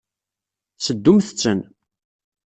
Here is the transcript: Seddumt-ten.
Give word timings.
Seddumt-ten. 0.85 1.59